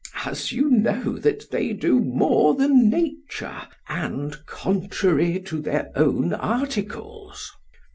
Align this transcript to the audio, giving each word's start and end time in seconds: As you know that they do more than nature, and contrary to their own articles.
As 0.25 0.51
you 0.51 0.67
know 0.67 1.19
that 1.19 1.51
they 1.51 1.73
do 1.73 1.99
more 1.99 2.55
than 2.55 2.89
nature, 2.89 3.67
and 3.87 4.35
contrary 4.47 5.39
to 5.41 5.61
their 5.61 5.91
own 5.95 6.33
articles. 6.33 7.51